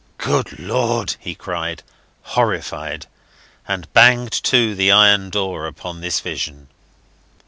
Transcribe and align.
"Good 0.17 0.57
Lord!" 0.57 1.15
he 1.19 1.35
cried, 1.35 1.83
horrified, 2.23 3.05
and 3.67 3.93
banged 3.93 4.31
to 4.45 4.73
the 4.73 4.91
iron 4.91 5.29
door 5.29 5.67
upon 5.67 6.01
this 6.01 6.19
vision. 6.19 6.69